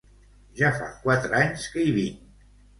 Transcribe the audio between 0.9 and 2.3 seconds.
quatre anys que hi vinc.